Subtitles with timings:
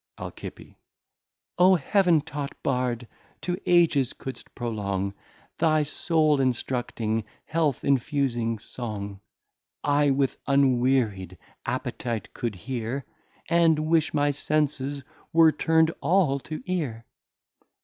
[0.17, 0.33] Al.
[1.59, 3.07] O Heaven taught Bard!
[3.41, 5.13] to Ages couldst prolong
[5.59, 9.19] Thy Soul instructing, Health infusing Song,
[9.83, 11.37] I with unweary'd
[11.67, 13.05] Appetite could hear,
[13.47, 17.05] And wish my Senses were turn'd all to Ear.